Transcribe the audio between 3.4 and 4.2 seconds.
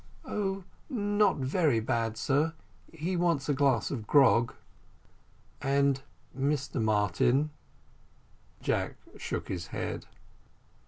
a glass of